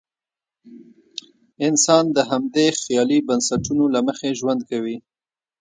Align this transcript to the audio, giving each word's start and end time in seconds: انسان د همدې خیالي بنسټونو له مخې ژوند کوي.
انسان 1.67 2.03
د 2.15 2.17
همدې 2.31 2.67
خیالي 2.81 3.19
بنسټونو 3.27 3.83
له 3.93 3.99
مخې 4.07 4.29
ژوند 4.39 4.61
کوي. 4.69 4.97